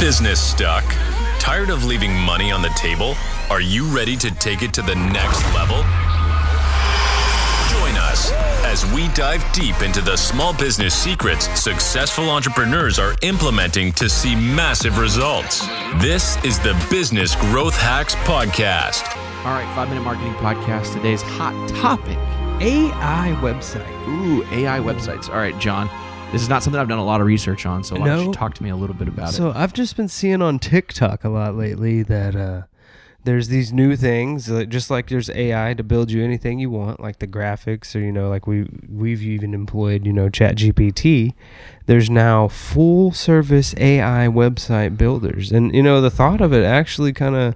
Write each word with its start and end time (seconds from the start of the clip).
business 0.00 0.40
stuck? 0.40 0.84
Tired 1.38 1.70
of 1.70 1.84
leaving 1.84 2.14
money 2.14 2.50
on 2.50 2.62
the 2.62 2.70
table? 2.70 3.14
Are 3.50 3.60
you 3.60 3.84
ready 3.86 4.16
to 4.16 4.30
take 4.36 4.62
it 4.62 4.72
to 4.74 4.82
the 4.82 4.94
next 4.94 5.42
level? 5.54 5.76
Join 7.70 7.94
us 7.96 8.32
as 8.64 8.84
we 8.92 9.08
dive 9.08 9.44
deep 9.52 9.82
into 9.82 10.00
the 10.00 10.16
small 10.16 10.54
business 10.54 10.94
secrets 10.94 11.48
successful 11.60 12.30
entrepreneurs 12.30 12.98
are 12.98 13.14
implementing 13.22 13.92
to 13.92 14.08
see 14.08 14.34
massive 14.34 14.98
results. 14.98 15.66
This 15.96 16.42
is 16.44 16.58
the 16.58 16.74
Business 16.90 17.36
Growth 17.36 17.76
Hacks 17.76 18.14
Podcast. 18.16 19.04
All 19.44 19.52
right, 19.52 19.70
five 19.74 19.88
minute 19.88 20.02
marketing 20.02 20.34
podcast. 20.34 20.92
Today's 20.94 21.22
hot 21.22 21.68
topic 21.68 22.18
AI 22.60 23.36
website. 23.40 23.90
Ooh, 24.08 24.42
AI 24.52 24.78
websites. 24.78 25.28
All 25.28 25.36
right, 25.36 25.58
John. 25.58 25.88
This 26.34 26.42
is 26.42 26.48
not 26.48 26.64
something 26.64 26.80
I've 26.80 26.88
done 26.88 26.98
a 26.98 27.04
lot 27.04 27.20
of 27.20 27.28
research 27.28 27.64
on, 27.64 27.84
so 27.84 27.94
why 27.94 28.08
don't 28.08 28.16
No. 28.18 28.22
you 28.24 28.32
talk 28.32 28.54
to 28.54 28.62
me 28.64 28.68
a 28.70 28.74
little 28.74 28.96
bit 28.96 29.06
about 29.06 29.28
it? 29.28 29.34
So? 29.34 29.52
I've 29.54 29.72
just 29.72 29.96
been 29.96 30.08
seeing 30.08 30.42
on 30.42 30.58
TikTok 30.58 31.22
a 31.22 31.28
lot 31.28 31.54
lately 31.54 32.02
that 32.02 32.34
uh, 32.34 32.62
there's 33.22 33.46
these 33.46 33.72
new 33.72 33.94
things, 33.94 34.48
like, 34.50 34.68
just 34.68 34.90
like 34.90 35.08
there's 35.08 35.30
AI 35.30 35.74
to 35.74 35.84
build 35.84 36.10
you 36.10 36.24
anything 36.24 36.58
you 36.58 36.70
want, 36.70 36.98
like 36.98 37.20
the 37.20 37.28
graphics, 37.28 37.94
or 37.94 38.00
you 38.00 38.10
know, 38.10 38.28
like 38.30 38.48
we 38.48 38.66
we've 38.90 39.22
even 39.22 39.54
employed, 39.54 40.04
you 40.04 40.12
know, 40.12 40.28
Chat 40.28 40.56
GPT. 40.56 41.34
There's 41.86 42.10
now 42.10 42.48
full 42.48 43.12
service 43.12 43.72
AI 43.76 44.26
website 44.26 44.96
builders, 44.98 45.52
and 45.52 45.72
you 45.72 45.84
know, 45.84 46.00
the 46.00 46.10
thought 46.10 46.40
of 46.40 46.52
it 46.52 46.64
actually 46.64 47.12
kind 47.12 47.36
of 47.36 47.54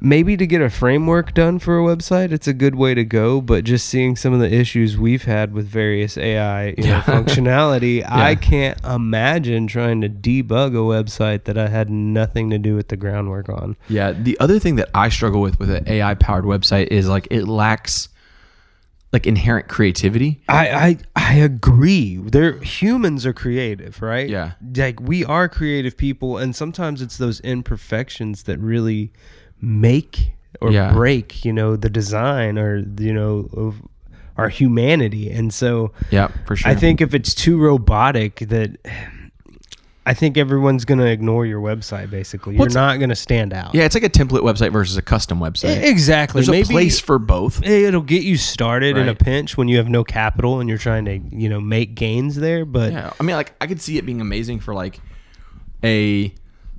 maybe 0.00 0.36
to 0.36 0.46
get 0.46 0.60
a 0.60 0.68
framework 0.70 1.34
done 1.34 1.58
for 1.58 1.78
a 1.78 1.82
website, 1.82 2.32
it's 2.32 2.46
a 2.48 2.52
good 2.52 2.74
way 2.74 2.94
to 2.94 3.04
go. 3.04 3.40
But 3.40 3.64
just 3.64 3.86
seeing 3.86 4.16
some 4.16 4.32
of 4.32 4.40
the 4.40 4.52
issues 4.52 4.96
we've 4.98 5.24
had 5.24 5.52
with 5.52 5.66
various 5.66 6.16
AI 6.18 6.68
you 6.68 6.74
know, 6.78 6.88
Yeah. 6.88 7.02
functionality, 7.06 8.04
I 8.08 8.34
can't 8.34 8.78
imagine 8.84 9.66
trying 9.66 10.00
to 10.00 10.08
debug 10.08 10.72
a 10.72 11.02
website 11.04 11.44
that 11.44 11.56
I 11.58 11.68
had 11.68 11.90
nothing 11.90 12.50
to 12.50 12.58
do 12.58 12.74
with 12.76 12.88
the 12.88 12.96
groundwork 12.96 13.48
on. 13.48 13.76
Yeah, 13.88 14.12
the 14.12 14.38
other 14.40 14.58
thing 14.58 14.76
that 14.76 14.90
I 14.94 15.08
struggle 15.08 15.40
with 15.40 15.58
with 15.58 15.70
an 15.70 15.88
AI 15.88 16.14
powered 16.14 16.44
website 16.44 16.88
is 16.88 17.08
like 17.08 17.28
it 17.30 17.46
lacks 17.46 18.08
like 19.12 19.28
inherent 19.28 19.68
creativity. 19.68 20.42
I, 20.48 20.68
I 20.70 20.98
I 21.14 21.34
agree. 21.34 22.16
They're 22.16 22.58
humans 22.58 23.24
are 23.24 23.32
creative, 23.32 24.02
right? 24.02 24.28
Yeah. 24.28 24.52
Like 24.76 24.98
we 25.00 25.24
are 25.24 25.48
creative 25.48 25.96
people, 25.96 26.36
and 26.36 26.54
sometimes 26.56 27.00
it's 27.00 27.16
those 27.16 27.38
imperfections 27.40 28.42
that 28.42 28.58
really 28.58 29.12
make 29.64 30.32
or 30.60 30.70
Yeah. 30.70 30.92
break, 30.92 31.44
you 31.44 31.52
know, 31.52 31.76
the 31.76 31.90
design 31.90 32.58
or 32.58 32.78
you 32.98 33.12
know 33.12 33.48
of 33.56 33.76
our 34.36 34.48
humanity. 34.48 35.30
And 35.30 35.52
so 35.54 35.92
Yeah, 36.10 36.28
for 36.46 36.56
sure. 36.56 36.70
I 36.70 36.74
think 36.74 37.00
if 37.00 37.14
it's 37.14 37.34
too 37.34 37.58
robotic, 37.58 38.36
that 38.48 38.76
I 40.06 40.12
think 40.12 40.36
everyone's 40.36 40.84
going 40.84 40.98
to 40.98 41.06
ignore 41.06 41.46
your 41.46 41.60
website. 41.62 42.10
Basically, 42.10 42.56
Well, 42.56 42.68
you're 42.68 42.74
not 42.74 42.98
going 42.98 43.08
to 43.08 43.14
stand 43.16 43.54
out. 43.54 43.74
yeah, 43.74 43.84
it's 43.84 43.94
like 43.94 44.04
a 44.04 44.10
template 44.10 44.42
website 44.42 44.70
versus 44.70 44.96
a 44.98 45.02
custom 45.02 45.38
website. 45.40 45.82
Exactly. 45.82 46.42
There's 46.44 46.68
a 46.68 46.70
place 46.70 47.00
for 47.00 47.18
both. 47.18 47.64
it'll 47.64 48.02
get 48.02 48.22
you 48.22 48.36
started 48.36 48.98
in 48.98 49.08
a 49.08 49.14
pinch 49.14 49.56
when 49.56 49.68
you 49.68 49.78
have 49.78 49.88
no 49.88 50.04
capital 50.04 50.60
and 50.60 50.68
you're 50.68 50.76
trying 50.78 51.04
to 51.06 51.18
you 51.36 51.48
know 51.48 51.60
make 51.60 51.94
gains 51.94 52.36
there. 52.36 52.64
But 52.66 52.92
Yeah, 52.92 53.12
I 53.18 53.22
mean, 53.22 53.36
like 53.36 53.54
I 53.62 53.66
could 53.66 53.80
see 53.80 53.96
it 53.96 54.04
being 54.04 54.20
amazing 54.20 54.60
for 54.60 54.74
like 54.74 55.00
a 55.82 56.34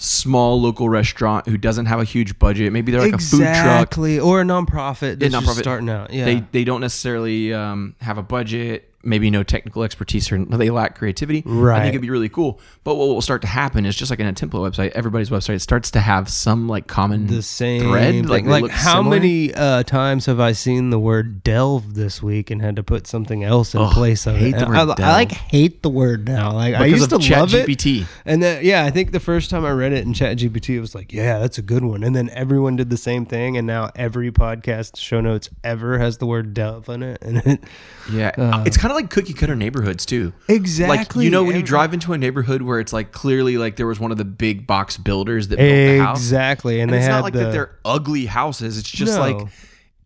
small 0.00 0.60
local 0.60 0.88
restaurant 0.88 1.46
who 1.48 1.58
doesn't 1.58 1.86
have 1.86 1.98
a 2.00 2.04
huge 2.04 2.38
budget. 2.38 2.72
Maybe 2.72 2.92
they're 2.92 3.00
like 3.00 3.14
a 3.14 3.18
food 3.18 3.40
truck. 3.40 3.48
exactly, 3.50 4.18
or 4.20 4.40
a 4.40 4.44
nonprofit 4.44 5.18
that's 5.18 5.32
Yeah, 5.34 5.40
just 5.40 5.46
nonprofit. 5.46 5.60
starting 5.60 5.90
out. 5.90 6.12
Yeah, 6.12 6.24
They 6.24 6.44
they 6.52 6.64
don't 6.64 6.80
necessarily 6.80 7.52
um, 7.52 7.94
have 8.00 8.16
a 8.16 8.22
budget, 8.22 8.87
maybe 9.04 9.30
no 9.30 9.42
technical 9.42 9.82
expertise, 9.84 10.30
or 10.32 10.44
they 10.44 10.70
lack 10.70 10.96
creativity. 10.96 11.42
I 11.78 11.82
think 11.82 11.90
it'd 11.90 12.02
be 12.02 12.10
really 12.10 12.28
cool. 12.28 12.60
But 12.84 12.96
what 12.96 13.08
will 13.08 13.20
start 13.22 13.42
to 13.42 13.48
happen 13.48 13.86
is 13.86 13.94
just 13.96 14.10
like 14.10 14.18
in 14.20 14.26
a 14.26 14.32
template 14.32 14.68
website, 14.70 14.90
everybody's 14.90 15.30
website 15.30 15.60
starts 15.60 15.90
to 15.92 16.00
have 16.00 16.28
some 16.28 16.68
like 16.68 16.86
common 16.86 17.26
the 17.26 17.42
same 17.42 17.82
thread. 17.82 18.12
thing. 18.14 18.26
Like, 18.26 18.44
Like, 18.44 18.70
how 18.70 18.96
similar. 18.96 19.16
many 19.16 19.54
uh, 19.54 19.82
times 19.84 20.26
have 20.26 20.40
I 20.40 20.52
seen 20.52 20.90
the 20.90 20.98
word 20.98 21.44
delve 21.44 21.94
this 21.94 22.22
week 22.22 22.50
and 22.50 22.60
had 22.60 22.76
to 22.76 22.82
put 22.82 23.06
something 23.06 23.44
else 23.44 23.74
in 23.74 23.86
place 23.88 24.26
of 24.26 24.36
hate 24.36 24.54
it? 24.54 24.58
the 24.58 24.66
word 24.66 24.76
I, 24.76 24.82
I 25.08 25.12
like 25.12 25.32
hate 25.32 25.82
the 25.82 25.90
word 25.90 26.26
now. 26.26 26.52
Like 26.52 26.74
I 26.74 26.86
used 26.86 27.10
to 27.10 27.16
love 27.18 27.54
it. 27.54 28.06
And 28.24 28.42
then 28.42 28.64
yeah, 28.64 28.84
I 28.84 28.90
think 28.90 29.12
the 29.12 29.20
first 29.20 29.48
time 29.50 29.64
I 29.64 29.70
read 29.70 29.92
it 29.92 30.04
in 30.04 30.12
ChatGPT, 30.12 30.74
it 30.76 30.80
was 30.80 30.94
like, 30.94 31.12
yeah, 31.12 31.38
that's 31.38 31.58
a 31.58 31.62
good 31.62 31.84
one. 31.84 32.02
And 32.02 32.14
then 32.16 32.30
everyone 32.30 32.76
did 32.76 32.90
the 32.90 32.96
same 32.96 33.24
thing, 33.26 33.56
and 33.56 33.66
now 33.66 33.90
every 33.94 34.30
podcast 34.32 34.96
show 34.96 35.20
notes 35.20 35.50
ever 35.62 35.98
has 35.98 36.18
the 36.18 36.26
word 36.26 36.52
delve 36.54 36.88
in 36.88 37.02
it. 37.02 37.18
And 37.28 37.36
it, 37.46 37.64
Yeah, 38.10 38.30
Uh, 38.38 38.64
it's 38.66 38.76
kind 38.78 38.87
of 38.90 38.96
like 38.96 39.10
cookie 39.10 39.32
cutter 39.32 39.54
neighborhoods 39.56 40.04
too. 40.06 40.32
Exactly. 40.48 40.96
Like 40.96 41.14
you 41.24 41.30
know 41.30 41.44
when 41.44 41.56
you 41.56 41.62
drive 41.62 41.94
into 41.94 42.12
a 42.12 42.18
neighborhood 42.18 42.62
where 42.62 42.80
it's 42.80 42.92
like 42.92 43.12
clearly 43.12 43.56
like 43.58 43.76
there 43.76 43.86
was 43.86 43.98
one 44.00 44.10
of 44.12 44.18
the 44.18 44.24
big 44.24 44.66
box 44.66 44.96
builders 44.96 45.48
that 45.48 45.56
built 45.56 45.68
the 45.68 45.98
house. 46.04 46.18
exactly, 46.18 46.80
and, 46.80 46.90
And 46.90 46.92
they 46.92 46.98
it's 46.98 47.06
had 47.06 47.12
not 47.14 47.22
like 47.24 47.32
the, 47.32 47.38
that 47.40 47.52
they're 47.52 47.76
ugly 47.84 48.26
houses. 48.26 48.78
It's 48.78 48.90
just 48.90 49.14
No. 49.14 49.20
like 49.20 49.48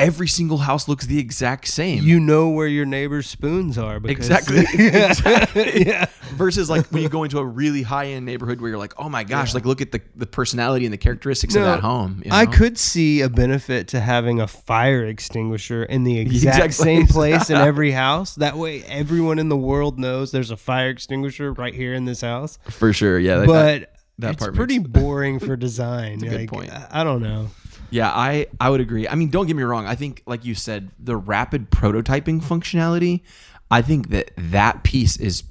every 0.00 0.28
single 0.28 0.58
house 0.58 0.88
looks 0.88 1.06
the 1.06 1.18
exact 1.18 1.68
same. 1.68 2.02
you 2.02 2.18
know 2.20 2.48
where 2.48 2.66
your 2.66 2.84
neighbor's 2.86 3.26
spoons 3.26 3.78
are. 3.78 4.00
Because, 4.00 4.28
Exactly. 4.30 4.64
yeah. 4.84 5.08
Exactly. 5.10 5.86
yeah. 5.86 6.06
Versus 6.34 6.68
like 6.70 6.86
when 6.86 7.02
you 7.02 7.08
go 7.08 7.24
into 7.24 7.38
a 7.38 7.44
really 7.44 7.82
high 7.82 8.06
end 8.06 8.24
neighborhood 8.26 8.60
where 8.60 8.70
you're 8.70 8.78
like, 8.78 8.94
oh 8.98 9.08
my 9.08 9.24
gosh, 9.24 9.54
like 9.54 9.64
look 9.64 9.80
at 9.80 9.92
the, 9.92 10.00
the 10.16 10.26
personality 10.26 10.86
and 10.86 10.92
the 10.92 10.98
characteristics 10.98 11.54
of 11.54 11.62
that 11.62 11.80
home. 11.80 12.22
you 12.24 12.30
I 12.32 12.46
could 12.46 12.78
see 12.78 13.20
a 13.20 13.28
benefit 13.28 13.88
to 13.88 14.00
having 14.00 14.40
a 14.40 14.46
fire 14.46 15.04
extinguisher 15.04 15.82
in 15.84 16.04
the 16.04 16.18
exact 16.18 16.56
exact 16.56 16.74
same 16.74 17.06
place. 17.06 17.10
place 17.46 17.50
in 17.50 17.56
every 17.56 17.90
house. 17.90 18.34
That 18.36 18.56
way, 18.56 18.82
everyone 18.84 19.38
in 19.38 19.48
the 19.48 19.56
world 19.56 19.98
knows 19.98 20.30
there's 20.32 20.50
a 20.50 20.56
fire 20.56 20.88
extinguisher 20.88 21.52
right 21.52 21.74
here 21.74 21.94
in 21.94 22.04
this 22.06 22.20
house. 22.22 22.58
for 22.70 22.92
sure. 22.92 23.18
Yeah. 23.18 23.38
that- 23.38 23.46
But 23.46 23.92
that 24.18 24.34
it's 24.34 24.42
part 24.42 24.54
pretty 24.54 24.78
boring 24.78 25.38
for 25.38 25.56
design. 25.56 26.22
a 26.22 26.28
good 26.28 26.40
Like, 26.40 26.50
point. 26.50 26.70
I 26.70 27.00
I 27.00 27.04
don't 27.04 27.22
know. 27.22 27.48
Yeah, 27.90 28.08
I 28.10 28.46
I 28.60 28.70
would 28.70 28.80
agree. 28.80 29.06
I 29.08 29.14
mean, 29.14 29.28
don't 29.30 29.46
get 29.46 29.56
me 29.56 29.62
wrong. 29.62 29.86
I 29.86 29.94
think, 29.94 30.22
like 30.26 30.44
you 30.44 30.54
said, 30.54 30.90
the 30.98 31.16
rapid 31.16 31.70
prototyping 31.70 32.40
functionality. 32.42 33.20
I 33.70 33.82
think 33.82 34.10
that 34.10 34.30
that 34.36 34.82
piece 34.82 35.16
is 35.16 35.44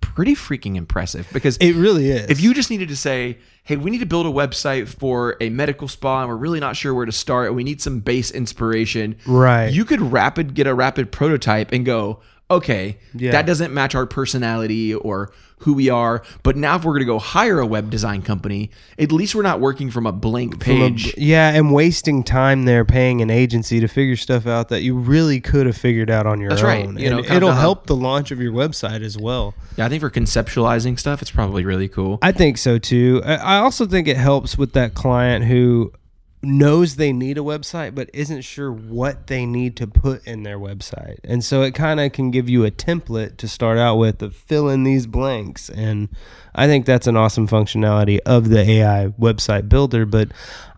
pretty 0.00 0.34
freaking 0.34 0.76
impressive 0.76 1.28
because 1.32 1.56
It 1.58 1.74
really 1.74 2.08
is. 2.10 2.30
if 2.30 2.40
you 2.40 2.54
just 2.54 2.70
needed 2.70 2.88
to 2.88 2.96
say, 2.96 3.38
"Hey, 3.64 3.76
we 3.76 3.90
need 3.90 3.98
to 3.98 4.06
build 4.06 4.24
a 4.24 4.30
website 4.30 4.88
for 4.88 5.36
a 5.42 5.50
medical 5.50 5.88
spa, 5.88 6.20
and 6.20 6.28
we're 6.30 6.36
really 6.36 6.60
not 6.60 6.74
sure 6.76 6.94
where 6.94 7.04
to 7.04 7.12
start, 7.12 7.48
and 7.48 7.56
we 7.56 7.64
need 7.64 7.82
some 7.82 8.00
base 8.00 8.30
inspiration," 8.30 9.16
Right. 9.26 9.68
You 9.72 9.84
could 9.84 10.00
rapid 10.00 10.54
get 10.54 10.66
a 10.66 10.74
rapid 10.74 11.12
prototype 11.12 11.70
and 11.72 11.84
go, 11.84 12.20
"Okay, 12.50 12.98
Yeah. 13.14 13.32
that 13.32 13.46
doesn't 13.46 13.72
match 13.74 13.94
our 13.94 14.06
personality 14.06 14.94
or 14.94 15.30
who 15.60 15.72
we 15.72 15.88
are." 15.88 16.22
But 16.42 16.56
now, 16.56 16.76
if 16.76 16.84
we're 16.84 16.92
going 16.92 17.00
to 17.00 17.06
go 17.06 17.18
hire 17.18 17.58
a 17.58 17.66
web 17.66 17.90
design 17.90 18.22
company, 18.22 18.70
at 18.98 19.10
least 19.10 19.34
we're 19.34 19.42
not 19.42 19.58
working 19.60 19.90
from 19.90 20.06
a 20.06 20.12
blank 20.12 20.62
From 20.62 20.72
a- 20.82 20.90
page. 20.90 21.14
yeah, 21.16 21.50
and 21.50 21.72
wasting 21.72 22.22
time 22.22 22.64
there 22.64 22.84
paying 22.84 23.20
an 23.22 23.30
agency 23.30 23.80
to 23.80 23.88
figure 23.88 24.16
stuff 24.16 24.46
out 24.46 24.68
that 24.68 24.82
you 24.82 24.94
really 24.96 25.40
could 25.40 25.66
have 25.66 25.76
figured 25.76 26.10
out 26.10 26.26
on 26.26 26.40
your 26.40 26.50
That's 26.50 26.62
own. 26.62 26.66
right. 26.68 26.78
You 27.02 27.10
know, 27.10 27.18
And 27.18 27.26
kind 27.26 27.36
of 27.42 27.48
it'll 27.48 27.52
help 27.54 27.86
the 27.86 27.96
launch 27.96 28.30
of 28.30 28.40
your 28.40 28.52
website 28.52 29.02
as 29.02 29.16
well. 29.18 29.54
Yeah, 29.76 29.86
I 29.86 29.88
think 29.88 30.00
for 30.00 30.10
conceptualizing 30.10 30.98
stuff, 30.98 31.22
it's 31.22 31.30
probably 31.30 31.64
really 31.64 31.88
cool. 31.88 32.18
I 32.22 32.32
think 32.32 32.58
so 32.58 32.78
too. 32.78 33.22
I 33.24 33.56
also 33.58 33.86
think 33.86 34.08
it 34.08 34.16
helps 34.16 34.56
with 34.58 34.72
that 34.74 34.94
client 34.94 35.46
who 35.46 35.92
knows 36.42 36.96
they 36.96 37.12
need 37.12 37.38
a 37.38 37.40
website 37.40 37.94
but 37.94 38.10
isn't 38.12 38.42
sure 38.42 38.70
what 38.70 39.26
they 39.26 39.44
need 39.44 39.76
to 39.76 39.86
put 39.86 40.24
in 40.26 40.42
their 40.42 40.58
website. 40.58 41.18
And 41.24 41.42
so 41.44 41.62
it 41.62 41.74
kind 41.74 41.98
of 41.98 42.12
can 42.12 42.30
give 42.30 42.48
you 42.48 42.64
a 42.64 42.70
template 42.70 43.36
to 43.38 43.48
start 43.48 43.78
out 43.78 43.96
with 43.96 44.18
to 44.18 44.30
fill 44.30 44.68
in 44.68 44.84
these 44.84 45.06
blanks 45.06 45.68
and 45.68 46.08
I 46.54 46.66
think 46.66 46.86
that's 46.86 47.06
an 47.06 47.16
awesome 47.16 47.46
functionality 47.46 48.18
of 48.24 48.48
the 48.48 48.60
AI 48.60 49.08
website 49.20 49.68
builder, 49.68 50.06
but 50.06 50.32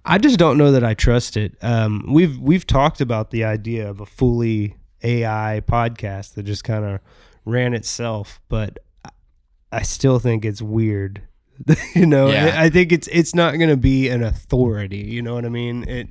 I 0.04 0.18
just 0.18 0.38
don't 0.38 0.58
know 0.58 0.72
that 0.72 0.82
I 0.82 0.94
trust 0.94 1.36
it. 1.36 1.54
Um, 1.62 2.04
we've 2.08 2.38
we've 2.38 2.66
talked 2.66 3.00
about 3.00 3.30
the 3.30 3.44
idea 3.44 3.88
of 3.88 4.00
a 4.00 4.06
fully 4.06 4.76
AI 5.02 5.62
podcast 5.66 6.34
that 6.34 6.44
just 6.44 6.64
kind 6.64 6.84
of 6.84 7.00
ran 7.44 7.74
itself, 7.74 8.40
but 8.48 8.78
I 9.70 9.82
still 9.82 10.18
think 10.18 10.44
it's 10.44 10.62
weird. 10.62 11.22
you 11.94 12.06
know, 12.06 12.28
Yeah. 12.28 12.54
I 12.56 12.70
think 12.70 12.92
it's 12.92 13.08
it's 13.08 13.34
not 13.34 13.52
going 13.58 13.70
to 13.70 13.76
be 13.76 14.08
an 14.08 14.22
authority. 14.22 14.98
You 14.98 15.22
know 15.22 15.34
what 15.34 15.44
I 15.44 15.48
mean? 15.48 15.84
It 15.88 16.08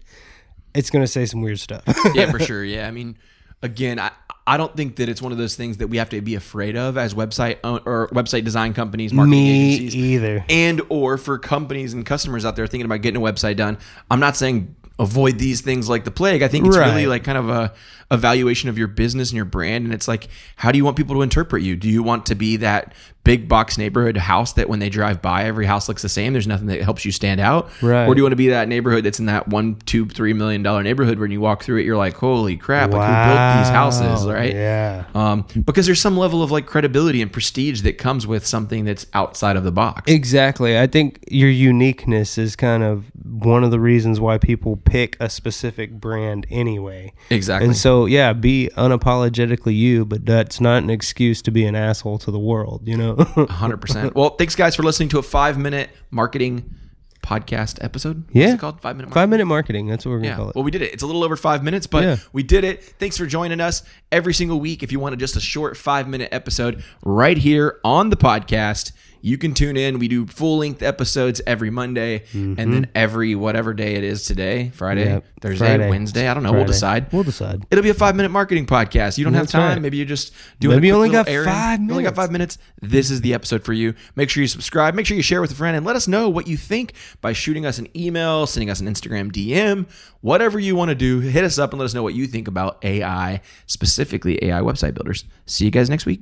it's 0.74 0.90
going 0.90 1.04
to 1.04 1.08
say 1.08 1.26
some 1.26 1.42
weird 1.42 1.60
stuff. 1.60 1.84
yeah, 2.14 2.30
for 2.32 2.40
sure. 2.40 2.64
Yeah, 2.64 2.88
I 2.88 2.92
mean, 2.92 3.18
again, 3.64 4.00
I 4.00 4.12
I 4.46 4.56
don't 4.58 4.76
think 4.78 4.96
that 4.98 5.10
it's 5.10 5.22
one 5.22 5.32
of 5.32 5.38
those 5.38 5.56
things 5.56 5.78
that 5.78 5.88
we 5.88 5.98
have 5.98 6.10
to 6.12 6.22
be 6.22 6.36
afraid 6.36 6.78
of 6.78 6.98
as 6.98 7.14
website 7.14 7.58
or 7.64 8.08
website 8.10 8.44
design 8.46 8.74
companies, 8.74 9.12
marketing 9.12 9.32
Me 9.44 9.74
agencies, 9.76 9.96
either. 9.96 10.46
and 10.50 10.82
or 10.90 11.18
for 11.18 11.38
companies 11.38 11.94
and 11.94 12.06
customers 12.06 12.46
out 12.46 12.56
there 12.56 12.68
thinking 12.68 12.86
about 12.86 13.02
getting 13.02 13.22
a 13.22 13.24
website 13.26 13.58
done. 13.58 13.78
I'm 14.10 14.20
not 14.22 14.38
saying 14.38 14.76
avoid 15.00 15.38
these 15.38 15.62
things 15.62 15.88
like 15.88 16.06
the 16.06 16.12
plague. 16.12 16.42
I 16.42 16.48
think 16.48 16.66
it's 16.66 16.78
really 16.78 17.06
like 17.06 17.24
kind 17.24 17.38
of 17.38 17.50
a 17.50 17.74
evaluation 18.10 18.70
of 18.70 18.78
your 18.78 18.88
business 18.88 19.30
and 19.30 19.36
your 19.36 19.46
brand. 19.46 19.86
And 19.86 19.94
it's 19.94 20.08
like, 20.08 20.30
how 20.56 20.72
do 20.72 20.78
you 20.78 20.86
want 20.86 20.98
people 20.98 21.16
to 21.16 21.22
interpret 21.22 21.62
you? 21.62 21.76
Do 21.76 21.90
you 21.90 22.02
want 22.04 22.26
to 22.28 22.36
be 22.36 22.58
that 22.58 22.94
big 23.24 23.50
box 23.50 23.78
neighborhood 23.78 24.16
house 24.16 24.54
that 24.54 24.70
when 24.70 24.80
they 24.80 24.88
drive 24.88 25.22
by, 25.22 25.44
every 25.44 25.66
house 25.66 25.90
looks 25.90 26.02
the 26.02 26.10
same? 26.10 26.32
There's 26.32 26.48
nothing 26.48 26.68
that 26.68 26.82
helps 26.82 27.04
you 27.04 27.12
stand 27.12 27.42
out. 27.42 27.70
Right. 27.82 28.08
Or 28.08 28.16
do 28.16 28.20
you 28.20 28.24
want 28.24 28.32
to 28.32 28.38
be 28.38 28.48
that 28.48 28.70
neighborhood 28.70 29.04
that's 29.04 29.20
in 29.20 29.26
that 29.26 29.50
one, 29.50 29.76
two, 29.86 30.08
three 30.08 30.32
million 30.32 30.64
dollar 30.64 30.84
neighborhood 30.84 31.20
when 31.20 31.32
you 31.32 31.42
walk 31.42 31.64
through 31.64 31.82
it, 31.82 31.86
you're 31.86 31.98
like, 31.98 32.16
holy 32.16 32.56
crap, 32.56 32.92
like 32.92 33.08
who 33.08 33.34
built 33.34 33.58
these 33.58 33.70
houses, 33.70 34.26
right? 34.26 34.54
Yeah. 34.54 35.04
Um, 35.14 35.46
because 35.66 35.86
there's 35.86 36.02
some 36.02 36.18
level 36.18 36.42
of 36.42 36.50
like 36.50 36.66
credibility 36.66 37.22
and 37.22 37.32
prestige 37.32 37.82
that 37.82 37.98
comes 37.98 38.26
with 38.26 38.48
something 38.48 38.86
that's 38.86 39.06
outside 39.14 39.58
of 39.58 39.66
the 39.66 39.72
box. 39.72 40.10
Exactly. 40.10 40.80
I 40.80 40.88
think 40.88 41.26
your 41.30 41.50
uniqueness 41.50 42.38
is 42.38 42.56
kind 42.56 42.84
of 42.84 43.04
one 43.26 43.66
of 43.66 43.72
the 43.72 43.80
reasons 43.80 44.22
why 44.22 44.38
people 44.38 44.78
pick 44.88 45.16
a 45.20 45.30
specific 45.30 45.92
brand 46.00 46.48
anyway. 46.50 47.14
Exactly. 47.30 47.68
And 47.68 47.76
so, 47.78 48.06
yeah, 48.06 48.34
be 48.34 48.70
unapologetically 48.78 49.76
you, 49.76 50.06
but 50.06 50.26
that's 50.26 50.60
not 50.62 50.82
an 50.84 50.90
excuse 50.90 51.42
to 51.44 51.52
be 51.52 51.66
an 51.66 51.76
asshole 51.76 52.18
to 52.20 52.32
the 52.32 52.40
world, 52.40 52.88
you 52.88 52.98
know? 52.98 53.16
100%. 53.16 54.16
Well, 54.16 54.32
thanks 54.32 54.56
guys 54.56 54.76
for 54.76 54.84
listening 54.84 55.10
to 55.10 55.20
a 55.20 55.24
five 55.24 55.58
minute 55.58 55.90
marketing 56.12 56.74
podcast 57.22 57.84
episode. 57.84 58.24
What's 58.32 58.36
Yeah. 58.36 58.56
called? 58.58 58.80
Five 58.80 58.96
minute 58.96 59.14
Five 59.14 59.28
minute 59.28 59.46
marketing. 59.46 59.88
That's 59.88 60.06
what 60.06 60.12
we're 60.12 60.18
going 60.20 60.24
to 60.24 60.30
Yeah. 60.30 60.36
call 60.38 60.50
it. 60.50 60.56
Well, 60.56 60.64
we 60.64 60.72
did 60.72 60.82
it. 60.82 60.94
It's 60.94 61.04
a 61.04 61.06
little 61.06 61.24
over 61.26 61.36
five 61.36 61.62
minutes, 61.64 61.86
but 61.86 62.04
Yeah. 62.04 62.18
we 62.32 62.42
did 62.42 62.64
it. 62.64 62.82
Thanks 63.00 63.18
for 63.18 63.26
joining 63.26 63.60
us 63.60 63.84
every 64.12 64.34
single 64.34 64.60
week. 64.62 64.82
If 64.82 64.92
you 64.94 65.00
wanted 65.02 65.20
just 65.20 65.36
a 65.36 65.42
short 65.42 65.76
five 65.76 66.08
minute 66.08 66.30
episode 66.32 66.84
right 67.04 67.38
here 67.38 67.80
on 67.84 68.10
the 68.12 68.16
podcast, 68.18 68.94
you 69.22 69.38
can 69.38 69.54
tune 69.54 69.78
in. 69.78 70.00
We 70.00 70.08
do 70.08 70.26
full 70.28 70.58
length 70.60 70.82
episodes 70.84 71.42
every 71.48 71.70
Monday 71.70 72.24
and 72.34 72.58
then 72.58 72.90
every 72.96 73.36
whatever 73.36 73.74
day 73.74 73.96
it 73.96 74.04
is 74.04 74.26
today 74.26 74.72
Friday, 74.74 75.06
Mm-hmm. 75.06 75.14
Yep. 75.14 75.26
Thursday, 75.40 75.66
Friday. 75.66 75.90
Wednesday. 75.90 76.28
I 76.28 76.34
don't 76.34 76.42
know. 76.44 76.52
We'll 76.52 76.66
decide. 76.66 77.14
We'll 77.14 77.24
decide. 77.24 77.66
It'll 77.70 77.84
be 77.84 77.90
a 77.92 77.94
five 77.94 78.16
minute 78.16 78.30
marketing 78.30 78.66
podcast. 78.66 79.18
You 79.20 79.24
don't 79.24 79.34
have 79.36 79.48
time. 79.48 79.74
right. 79.74 79.82
Maybe 79.82 79.98
you're 79.98 80.06
just 80.06 80.34
doing. 80.60 80.78
Maybe 80.78 80.88
you 80.88 80.96
only 80.96 81.10
got 81.10 81.28
errand. 81.28 81.50
five 81.52 81.80
You 81.82 81.92
only 81.92 82.04
got 82.04 82.16
five 82.16 82.32
minutes. 82.32 82.58
This 82.82 83.12
is 83.12 83.22
the 83.22 83.34
episode 83.36 83.64
for 83.64 83.74
you. 83.74 83.94
Make 84.16 84.30
sure 84.30 84.42
you 84.42 84.48
subscribe. 84.48 84.96
Make 84.96 85.06
sure 85.06 85.16
you 85.16 85.22
share 85.24 85.40
with 85.42 85.52
a 85.52 85.56
friend, 85.56 85.78
and 85.78 85.86
let 85.86 85.96
us 85.96 86.08
know 86.08 86.28
what 86.30 86.48
you 86.48 86.58
think 86.58 86.94
by 87.22 87.34
shooting 87.34 87.66
us 87.66 87.78
an 87.78 87.88
email, 87.96 88.48
sending 88.48 88.70
us 88.72 88.80
an 88.80 88.88
Instagram 88.88 89.32
DM, 89.32 89.88
whatever 90.22 90.58
you 90.60 90.76
want 90.76 90.90
to 90.90 90.96
do. 90.96 91.20
Hit 91.20 91.44
us 91.44 91.60
up 91.60 91.72
and 91.72 91.80
let 91.80 91.86
us 91.86 91.94
know 91.94 92.04
what 92.04 92.16
you 92.16 92.26
think 92.26 92.48
about 92.48 92.84
AI, 92.84 93.42
specifically 93.68 94.40
AI 94.44 94.62
website 94.62 94.96
builders. 94.96 95.26
See 95.46 95.66
you 95.66 95.72
guys 95.72 95.90
next 95.90 96.06
week. 96.08 96.22